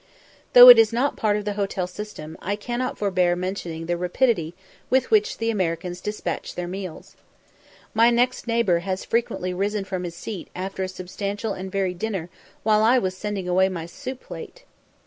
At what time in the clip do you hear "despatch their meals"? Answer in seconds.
6.01-7.15